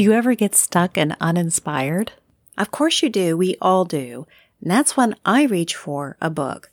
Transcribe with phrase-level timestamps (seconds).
[0.00, 2.12] Do you ever get stuck and uninspired?
[2.56, 3.36] Of course you do.
[3.36, 4.26] We all do.
[4.62, 6.70] And that's when I reach for a book.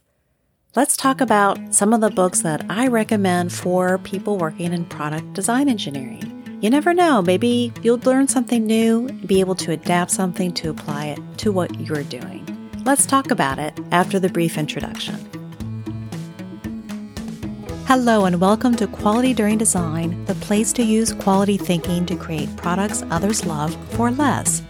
[0.78, 5.34] Let's talk about some of the books that I recommend for people working in product
[5.34, 6.58] design engineering.
[6.62, 11.08] You never know, maybe you'll learn something new, be able to adapt something to apply
[11.08, 12.46] it to what you're doing.
[12.86, 15.47] Let's talk about it after the brief introduction.
[17.88, 22.54] Hello, and welcome to Quality During Design, the place to use quality thinking to create
[22.58, 24.62] products others love for less.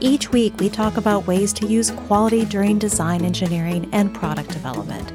[0.00, 5.14] Each week, we talk about ways to use quality during design engineering and product development.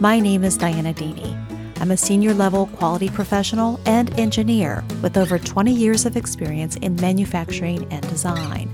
[0.00, 1.38] My name is Dianna Deeney.
[1.80, 6.96] I'm a senior level quality professional and engineer with over 20 years of experience in
[6.96, 8.68] manufacturing and design.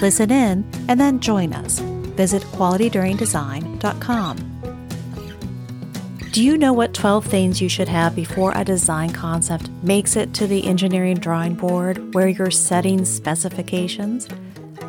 [0.00, 1.78] Listen in and then join us.
[2.16, 4.53] Visit qualityduringdesign.com.
[6.34, 10.34] Do you know what 12 things you should have before a design concept makes it
[10.34, 14.26] to the engineering drawing board where you're setting specifications?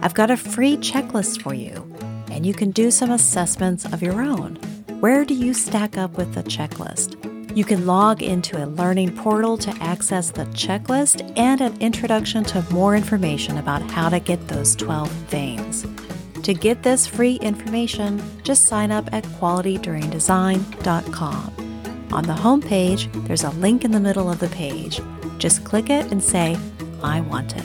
[0.02, 1.88] I've got a free checklist for you,
[2.32, 4.56] and you can do some assessments of your own.
[5.02, 7.16] Where do you stack up with the checklist?
[7.56, 12.66] You can log into a learning portal to access the checklist and an introduction to
[12.72, 15.86] more information about how to get those 12 things.
[16.46, 22.08] To get this free information, just sign up at qualityduringdesign.com.
[22.14, 25.02] On the home page, there's a link in the middle of the page.
[25.40, 26.56] Just click it and say,
[27.02, 27.64] I want it.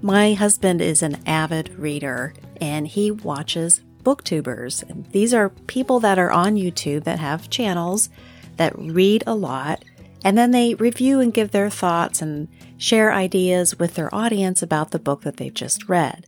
[0.00, 5.10] My husband is an avid reader and he watches booktubers.
[5.10, 8.10] These are people that are on YouTube that have channels
[8.58, 9.84] that read a lot
[10.24, 12.46] and then they review and give their thoughts and
[12.78, 16.26] share ideas with their audience about the book that they've just read.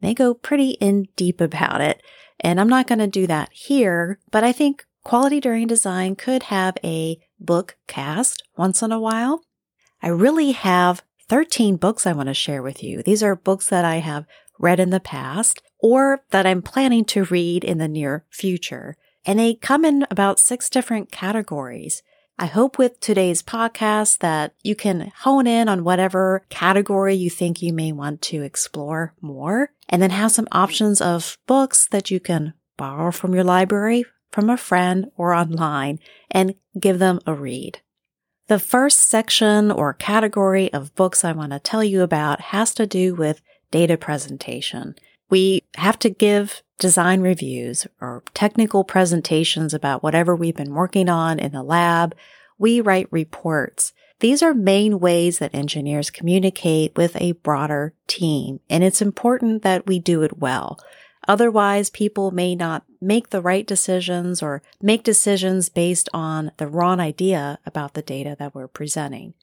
[0.00, 2.02] They go pretty in deep about it,
[2.40, 6.44] and I'm not going to do that here, but I think Quality During Design could
[6.44, 9.42] have a book cast once in a while.
[10.02, 13.02] I really have 13 books I want to share with you.
[13.02, 14.26] These are books that I have
[14.58, 18.96] read in the past or that I'm planning to read in the near future.
[19.24, 22.02] And they come in about six different categories.
[22.38, 27.62] I hope with today's podcast that you can hone in on whatever category you think
[27.62, 32.20] you may want to explore more and then have some options of books that you
[32.20, 35.98] can borrow from your library, from a friend or online
[36.30, 37.80] and give them a read.
[38.48, 42.86] The first section or category of books I want to tell you about has to
[42.86, 44.94] do with data presentation.
[45.28, 51.38] We have to give design reviews or technical presentations about whatever we've been working on
[51.38, 52.14] in the lab.
[52.58, 53.92] We write reports.
[54.20, 59.86] These are main ways that engineers communicate with a broader team, and it's important that
[59.86, 60.78] we do it well.
[61.28, 67.00] Otherwise, people may not make the right decisions or make decisions based on the wrong
[67.00, 69.34] idea about the data that we're presenting.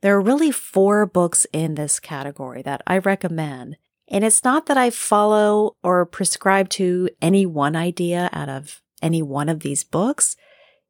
[0.00, 3.76] There are really four books in this category that I recommend,
[4.12, 9.22] and it's not that I follow or prescribe to any one idea out of any
[9.22, 10.36] one of these books.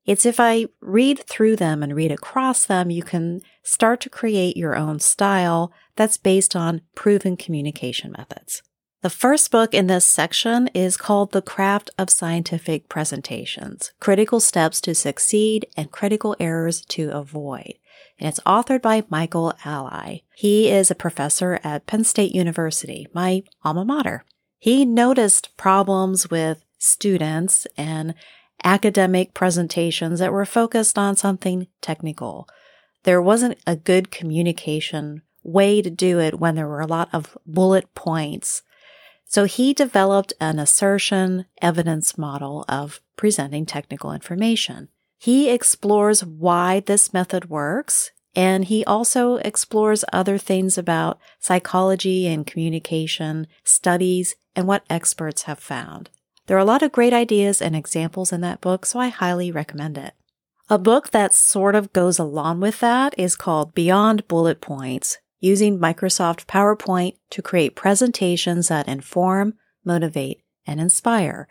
[0.04, 4.56] It's if I read through them and read across them, you can start to create
[4.56, 8.60] your own style that's based on proven communication methods.
[9.02, 14.80] The first book in this section is called The Craft of Scientific Presentations Critical Steps
[14.82, 17.74] to Succeed and Critical Errors to Avoid
[18.22, 20.24] and it's authored by Michael Alley.
[20.36, 24.24] He is a professor at Penn State University, my alma mater.
[24.60, 28.14] He noticed problems with students and
[28.62, 32.48] academic presentations that were focused on something technical.
[33.02, 37.36] There wasn't a good communication way to do it when there were a lot of
[37.44, 38.62] bullet points.
[39.32, 44.88] So he developed an assertion evidence model of presenting technical information.
[45.16, 52.46] He explores why this method works, and he also explores other things about psychology and
[52.46, 56.10] communication, studies, and what experts have found.
[56.46, 59.50] There are a lot of great ideas and examples in that book, so I highly
[59.50, 60.12] recommend it.
[60.68, 65.80] A book that sort of goes along with that is called Beyond Bullet Points Using
[65.80, 69.54] Microsoft PowerPoint to Create Presentations that Inform,
[69.84, 71.48] Motivate, and Inspire.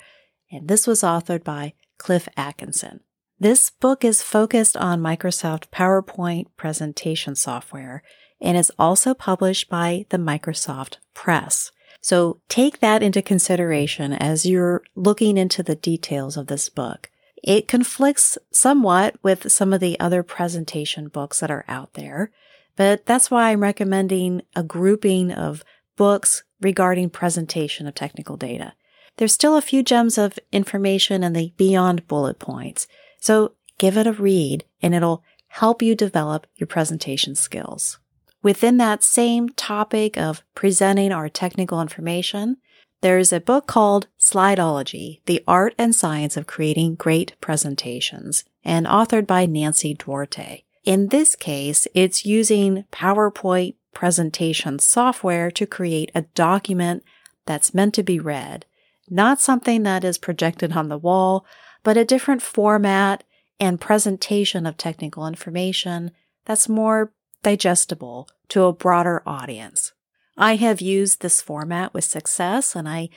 [0.50, 3.02] And this was authored by Cliff Atkinson.
[3.38, 8.02] This book is focused on Microsoft PowerPoint presentation software
[8.40, 11.74] and is also published by the Microsoft Press.
[12.00, 17.10] So take that into consideration as you're looking into the details of this book.
[17.44, 22.32] It conflicts somewhat with some of the other presentation books that are out there,
[22.76, 25.64] but that's why I'm recommending a grouping of
[25.96, 28.74] books regarding presentation of technical data.
[29.18, 32.88] There's still a few gems of information in the beyond bullet points,
[33.20, 38.00] so give it a read and it'll help you develop your presentation skills.
[38.42, 42.58] Within that same topic of presenting our technical information,
[43.02, 49.28] there's a book called Slideology, The Art and Science of Creating Great Presentations, and authored
[49.28, 50.64] by Nancy Duarte.
[50.84, 57.04] In this case, it's using PowerPoint presentation software to create a document
[57.46, 58.66] that's meant to be read,
[59.10, 61.46] not something that is projected on the wall,
[61.84, 63.24] but a different format
[63.60, 66.12] and presentation of technical information
[66.46, 67.14] that's more
[67.44, 69.94] digestible to a broader audience.
[70.38, 73.10] I have used this format with success and I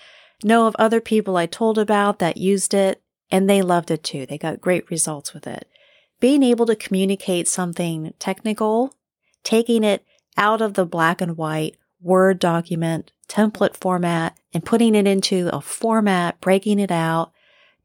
[0.42, 3.00] know of other people I told about that used it
[3.30, 4.26] and they loved it too.
[4.26, 5.66] They got great results with it.
[6.24, 8.96] Being able to communicate something technical,
[9.42, 10.06] taking it
[10.38, 15.60] out of the black and white Word document template format and putting it into a
[15.60, 17.32] format, breaking it out,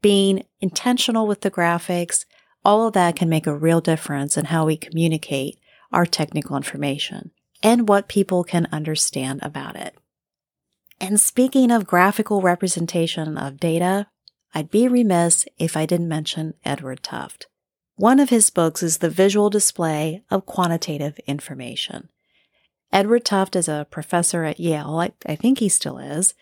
[0.00, 2.24] being intentional with the graphics,
[2.64, 5.58] all of that can make a real difference in how we communicate
[5.92, 7.32] our technical information
[7.62, 9.94] and what people can understand about it.
[10.98, 14.06] And speaking of graphical representation of data,
[14.54, 17.44] I'd be remiss if I didn't mention Edward Tufte.
[18.00, 22.08] One of his books is The Visual Display of Quantitative Information.
[22.90, 25.00] Edward Tufte is a professor at Yale.
[25.00, 26.32] I, I think he still is.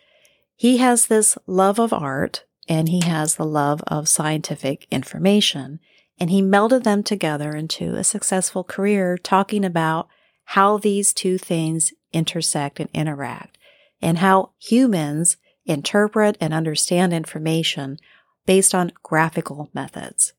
[0.55, 5.81] He has this love of art and he has the love of scientific information.
[6.17, 10.07] And he melded them together into a successful career talking about
[10.45, 13.57] how these two things intersect and interact
[14.01, 15.35] and how humans
[15.65, 17.97] interpret and understand information
[18.45, 20.31] based on graphical methods.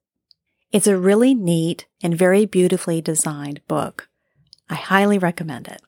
[0.73, 4.09] It's a really neat and very beautifully designed book.
[4.69, 5.83] I highly recommend it.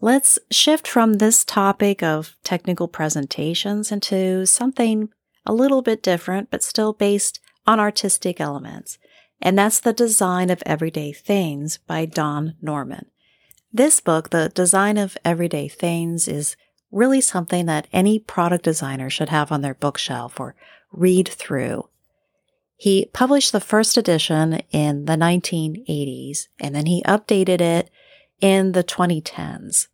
[0.00, 5.08] Let's shift from this topic of technical presentations into something
[5.44, 8.98] a little bit different, but still based on artistic elements.
[9.42, 13.06] And that's The Design of Everyday Things by Don Norman.
[13.72, 16.56] This book, The Design of Everyday Things, is
[16.92, 20.54] really something that any product designer should have on their bookshelf or
[20.92, 21.88] read through.
[22.80, 27.90] He published the first edition in the 1980s and then he updated it
[28.40, 29.88] in the 2010s.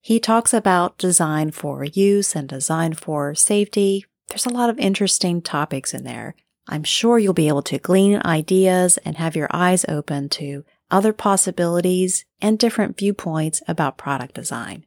[0.00, 4.06] He talks about design for use and design for safety.
[4.28, 6.34] There's a lot of interesting topics in there.
[6.66, 11.12] I'm sure you'll be able to glean ideas and have your eyes open to other
[11.12, 14.86] possibilities and different viewpoints about product design.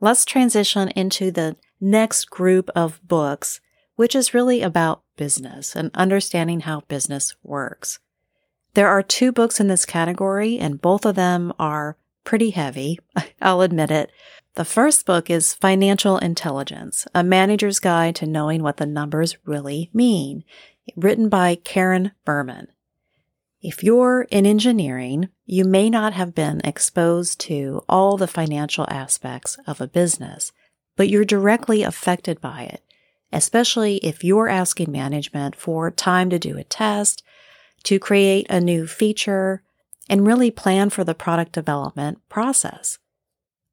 [0.00, 3.60] Let's transition into the next group of books,
[3.94, 8.00] which is really about business and understanding how business works.
[8.74, 12.98] There are two books in this category, and both of them are pretty heavy.
[13.40, 14.10] I'll admit it.
[14.56, 19.90] The first book is Financial Intelligence, a manager's guide to knowing what the numbers really
[19.94, 20.42] mean,
[20.96, 22.66] written by Karen Berman.
[23.60, 29.56] If you're in engineering, you may not have been exposed to all the financial aspects
[29.68, 30.50] of a business,
[30.96, 32.82] but you're directly affected by it,
[33.32, 37.22] especially if you're asking management for time to do a test,
[37.84, 39.62] to create a new feature,
[40.08, 42.98] and really plan for the product development process.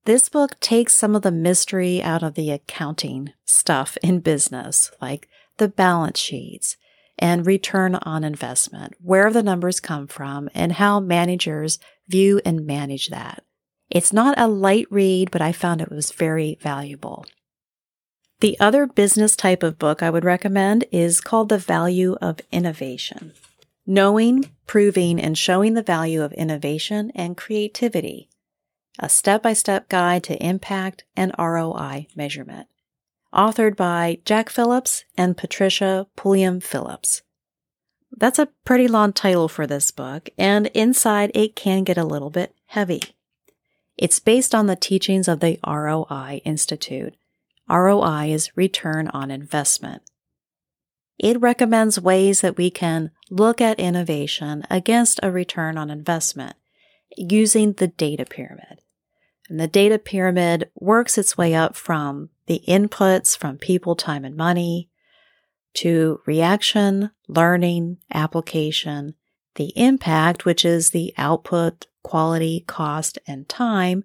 [0.06, 5.27] This book takes some of the mystery out of the accounting stuff in business, like
[5.57, 6.77] the balance sheets
[7.19, 11.77] and return on investment, where the numbers come from, and how managers
[12.07, 13.44] view and manage that.
[13.89, 17.25] It's not a light read, but I found it was very valuable.
[18.41, 23.33] The other business type of book I would recommend is called The Value of Innovation
[23.89, 28.29] knowing, proving, and showing the value of innovation and creativity,
[28.99, 32.67] a step by step guide to impact and ROI measurement.
[33.33, 37.23] Authored by Jack Phillips and Patricia Pulliam Phillips.
[38.15, 42.29] That's a pretty long title for this book, and inside it can get a little
[42.29, 43.01] bit heavy.
[43.97, 47.15] It's based on the teachings of the ROI Institute.
[47.69, 50.02] ROI is return on investment.
[51.18, 56.56] It recommends ways that we can look at innovation against a return on investment
[57.18, 58.81] using the data pyramid.
[59.49, 64.35] And the data pyramid works its way up from the inputs from people, time, and
[64.35, 64.90] money
[65.76, 69.16] to reaction, learning, application,
[69.56, 74.04] the impact, which is the output, quality, cost, and time,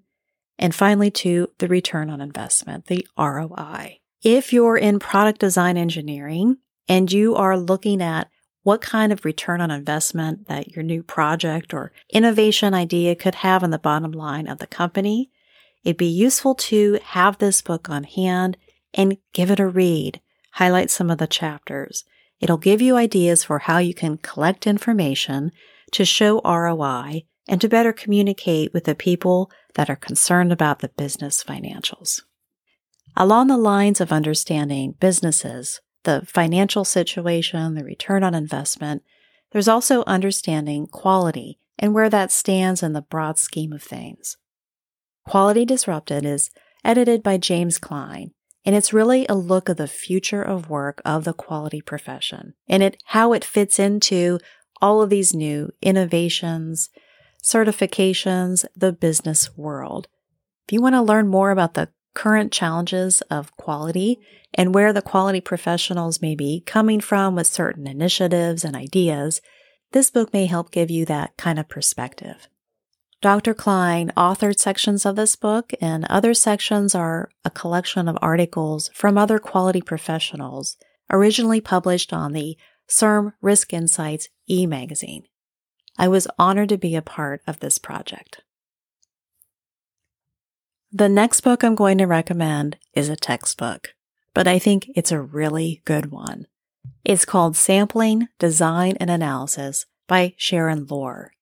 [0.58, 3.98] and finally to the return on investment, the ROI.
[4.22, 6.58] If you're in product design engineering,
[6.88, 8.28] and you are looking at
[8.62, 13.62] what kind of return on investment that your new project or innovation idea could have
[13.62, 15.30] on the bottom line of the company,
[15.84, 18.56] it'd be useful to have this book on hand
[18.94, 20.20] and give it a read,
[20.52, 22.04] highlight some of the chapters.
[22.40, 25.52] It'll give you ideas for how you can collect information
[25.92, 30.88] to show ROI and to better communicate with the people that are concerned about the
[30.88, 32.22] business financials.
[33.16, 39.02] Along the lines of understanding businesses, the financial situation, the return on investment,
[39.52, 44.36] there's also understanding quality and where that stands in the broad scheme of things.
[45.26, 46.50] Quality Disrupted is
[46.84, 48.32] edited by James Klein,
[48.64, 52.82] and it's really a look at the future of work of the quality profession and
[52.82, 54.38] it how it fits into
[54.80, 56.90] all of these new innovations,
[57.44, 60.08] certifications, the business world.
[60.66, 64.18] If you want to learn more about the current challenges of quality
[64.54, 69.42] and where the quality professionals may be coming from with certain initiatives and ideas,
[69.92, 72.48] this book may help give you that kind of perspective.
[73.20, 73.54] Dr.
[73.54, 79.16] Klein authored sections of this book, and other sections are a collection of articles from
[79.16, 80.76] other quality professionals
[81.10, 82.56] originally published on the
[82.88, 85.24] CERM Risk Insights e magazine.
[85.98, 88.42] I was honored to be a part of this project.
[90.92, 93.94] The next book I'm going to recommend is a textbook,
[94.32, 96.46] but I think it's a really good one.
[97.04, 101.32] It's called Sampling, Design, and Analysis by Sharon Lohr.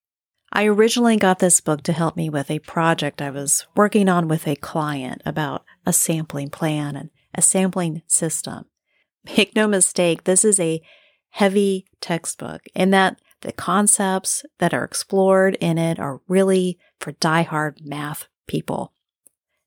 [0.51, 4.27] I originally got this book to help me with a project I was working on
[4.27, 8.65] with a client about a sampling plan and a sampling system.
[9.37, 10.81] Make no mistake, this is a
[11.29, 17.79] heavy textbook in that the concepts that are explored in it are really for die-hard
[17.83, 18.93] math people.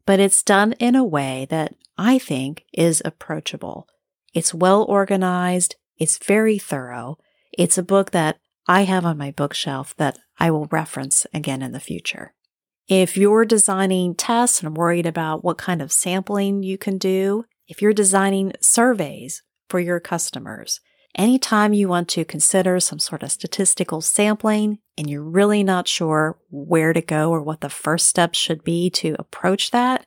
[0.04, 3.88] But it's done in a way that I think is approachable.
[4.34, 5.76] It's well organized.
[5.96, 7.18] It's very thorough.
[7.52, 11.72] It's a book that I have on my bookshelf that I will reference again in
[11.72, 12.34] the future.
[12.88, 17.82] If you're designing tests and worried about what kind of sampling you can do, if
[17.82, 20.80] you're designing surveys for your customers,
[21.16, 26.38] anytime you want to consider some sort of statistical sampling and you're really not sure
[26.50, 30.06] where to go or what the first steps should be to approach that,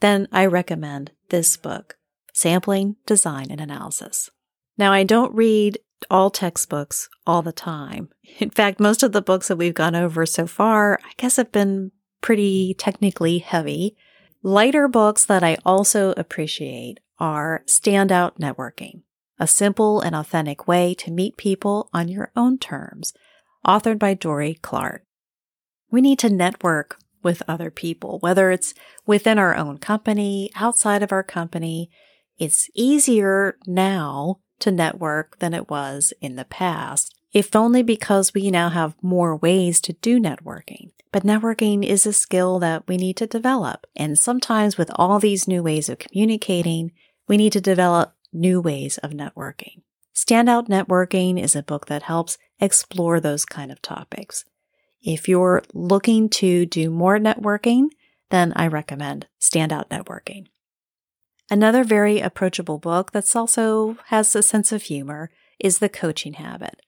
[0.00, 1.96] then I recommend this book,
[2.32, 4.30] Sampling, Design, and Analysis.
[4.78, 5.78] Now, I don't read
[6.10, 8.10] all textbooks all the time.
[8.38, 11.52] In fact, most of the books that we've gone over so far, I guess have
[11.52, 13.96] been pretty technically heavy.
[14.42, 19.02] Lighter books that I also appreciate are Standout Networking,
[19.38, 23.12] a simple and authentic way to meet people on your own terms,
[23.66, 25.02] authored by Dorie Clark.
[25.90, 28.74] We need to network with other people, whether it's
[29.04, 31.90] within our own company, outside of our company.
[32.38, 38.50] It's easier now to network than it was in the past, if only because we
[38.50, 40.92] now have more ways to do networking.
[41.12, 43.86] But networking is a skill that we need to develop.
[43.96, 46.92] And sometimes with all these new ways of communicating,
[47.28, 49.82] we need to develop new ways of networking.
[50.14, 54.44] Standout Networking is a book that helps explore those kind of topics.
[55.02, 57.88] If you're looking to do more networking,
[58.30, 60.46] then I recommend Standout Networking.
[61.50, 66.80] Another very approachable book that's also has a sense of humor is The Coaching Habit.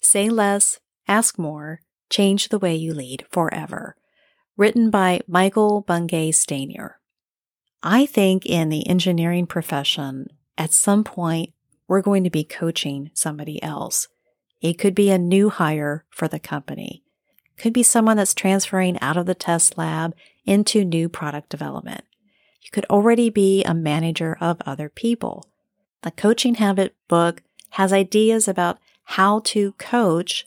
[0.00, 3.94] Say less, ask more, change the way you lead forever.
[4.56, 6.94] Written by Michael Bungay Stanier.
[7.82, 10.26] I think in the engineering profession,
[10.60, 11.54] at some point,
[11.88, 14.08] we're going to be coaching somebody else.
[14.60, 17.02] It could be a new hire for the company.
[17.56, 20.14] Could be someone that's transferring out of the test lab
[20.44, 22.04] into new product development.
[22.60, 25.50] You could already be a manager of other people.
[26.02, 30.44] The Coaching Habit book has ideas about how to coach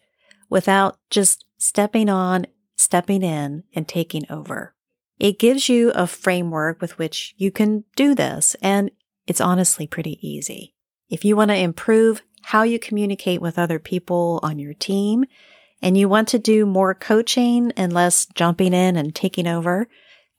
[0.48, 4.76] without just stepping on, stepping in, and taking over.
[5.18, 8.92] It gives you a framework with which you can do this, and
[9.28, 10.74] it's honestly pretty easy.
[11.10, 15.26] If you want to improve how you communicate with other people on your team,
[15.84, 19.88] and you want to do more coaching and less jumping in and taking over,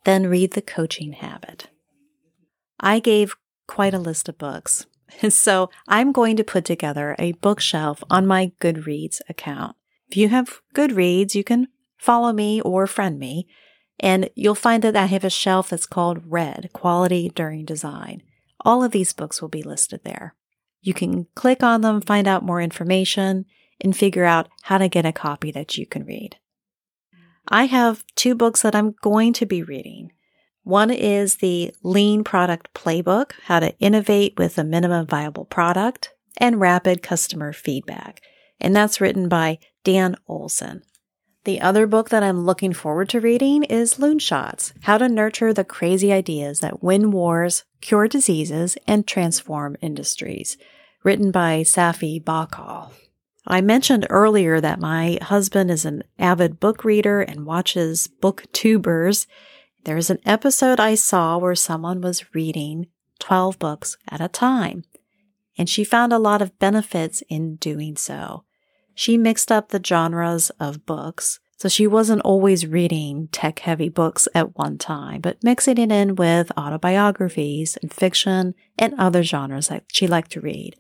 [0.05, 1.69] then read The Coaching Habit.
[2.81, 3.37] I gave
[3.69, 4.87] quite a list of books,
[5.29, 9.77] so I'm going to put together a bookshelf on my Goodreads account.
[10.09, 13.47] If you have Goodreads, you can follow me or friend me,
[14.01, 18.23] and you'll find that I have a shelf that's called Red Quality During Design.
[18.65, 20.35] All of these books will be listed there.
[20.81, 23.47] You can click on them, find out more information,
[23.81, 26.37] and figure out how to get a copy that you can read.
[27.49, 30.13] I have two books that I'm going to be reading.
[30.63, 36.61] One is the Lean Product Playbook, how to innovate with a minimum viable product, and
[36.61, 38.23] rapid customer feedback.
[38.61, 40.83] And that's written by Dan Olsen.
[41.45, 45.63] The other book that I'm looking forward to reading is Loonshots How to Nurture the
[45.63, 50.57] Crazy Ideas That Win Wars, Cure Diseases, and Transform Industries,
[51.03, 52.93] written by Safi Bahcall.
[53.47, 59.27] I mentioned earlier that my husband is an avid book reader and watches booktubers.
[59.85, 62.87] There's an episode I saw where someone was reading
[63.19, 64.85] 12 books at a time,
[65.59, 68.45] and she found a lot of benefits in doing so.
[68.95, 74.29] She mixed up the genres of books, so she wasn't always reading tech heavy books
[74.35, 79.85] at one time, but mixing it in with autobiographies and fiction and other genres that
[79.93, 80.77] she liked to read.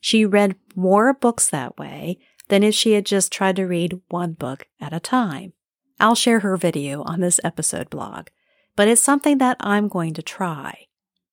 [0.00, 4.32] She read more books that way than if she had just tried to read one
[4.32, 5.52] book at a time.
[6.00, 8.28] I'll share her video on this episode blog,
[8.76, 10.86] but it's something that I'm going to try.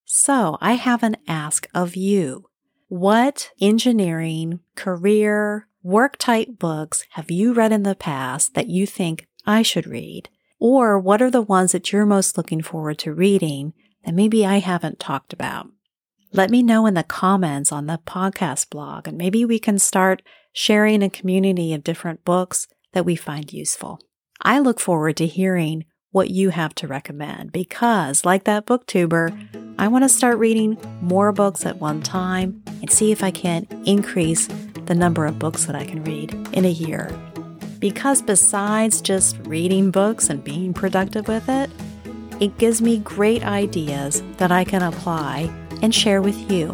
[0.05, 2.49] So I have an ask of you.
[2.87, 9.27] What engineering, career, work type books have you read in the past that you think
[9.45, 10.29] I should read?
[10.59, 13.71] Or what are the ones that you're most looking forward to reading
[14.03, 15.67] that maybe I haven't talked about?
[16.33, 20.23] Let me know in the comments on the podcast blog, and maybe we can start
[20.53, 23.99] sharing a community of different books that we find useful.
[24.41, 29.87] I look forward to hearing what you have to recommend because, like that booktuber, I
[29.87, 34.47] want to start reading more books at one time and see if I can increase
[34.85, 37.09] the number of books that I can read in a year.
[37.79, 41.69] Because besides just reading books and being productive with it,
[42.39, 46.73] it gives me great ideas that I can apply and share with you.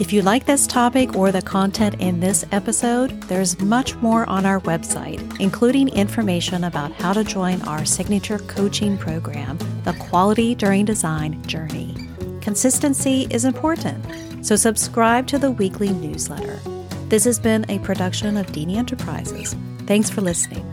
[0.00, 4.44] If you like this topic or the content in this episode, there's much more on
[4.44, 10.84] our website, including information about how to join our signature coaching program, the Quality During
[10.84, 11.94] Design Journey.
[12.40, 14.04] Consistency is important,
[14.42, 16.60] so subscribe to the weekly newsletter.
[17.08, 19.56] This has been a production of Deeney Enterprises.
[19.86, 20.71] Thanks for listening.